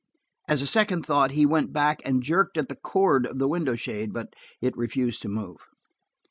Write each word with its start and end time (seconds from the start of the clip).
As 0.49 0.63
a 0.63 0.65
second 0.65 1.05
thought, 1.05 1.29
he 1.29 1.45
went 1.45 1.71
back 1.73 2.01
and 2.05 2.23
jerked 2.23 2.57
at 2.57 2.69
the 2.69 2.75
cord 2.75 3.27
of 3.27 3.37
the 3.37 3.47
window 3.47 3.75
shade, 3.75 4.13
but 4.13 4.33
it 4.59 4.75
refused 4.75 5.21
to 5.21 5.29
move. 5.29 5.57